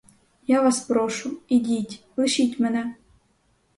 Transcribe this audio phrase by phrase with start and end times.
[0.47, 2.95] Я вас прошу, ідіть, лишіть мене!